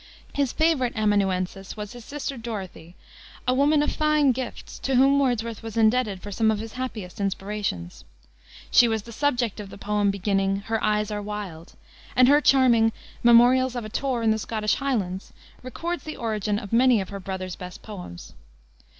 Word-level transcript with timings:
His 0.33 0.51
favorite 0.51 0.95
amanuensis 0.95 1.77
was 1.77 1.93
his 1.93 2.03
sister 2.03 2.35
Dorothy, 2.35 2.95
a 3.47 3.53
woman 3.53 3.83
of 3.83 3.91
fine 3.91 4.31
gifts, 4.31 4.79
to 4.79 4.95
whom 4.95 5.19
Wordsworth 5.19 5.61
was 5.61 5.77
indebted 5.77 6.23
for 6.23 6.31
some 6.31 6.49
of 6.49 6.57
his 6.57 6.73
happiest 6.73 7.21
inspirations. 7.21 8.03
She 8.71 8.87
was 8.87 9.03
the 9.03 9.11
subject 9.11 9.59
of 9.59 9.69
the 9.69 9.77
poem 9.77 10.09
beginning 10.09 10.61
"Her 10.61 10.83
eyes 10.83 11.11
are 11.11 11.21
wild," 11.21 11.73
and 12.15 12.27
her 12.27 12.41
charming 12.41 12.91
Memorials 13.21 13.75
of 13.75 13.85
a 13.85 13.89
Tour 13.89 14.23
in 14.23 14.31
the 14.31 14.39
Scottish 14.39 14.73
Highlands 14.73 15.33
records 15.61 16.03
the 16.03 16.17
origin 16.17 16.57
of 16.57 16.73
many 16.73 16.99
of 16.99 17.09
her 17.09 17.19
brother's 17.19 17.55
best 17.55 17.83
poems. 17.83 18.33